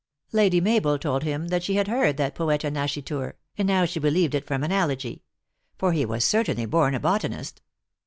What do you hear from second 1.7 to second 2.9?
had heard th&tpoeta